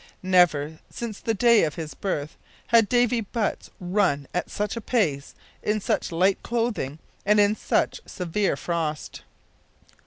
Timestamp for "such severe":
7.55-8.55